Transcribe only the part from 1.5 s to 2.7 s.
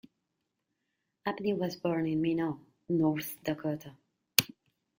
was born in Minot,